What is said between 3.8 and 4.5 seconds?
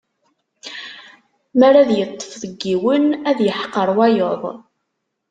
wayeḍ.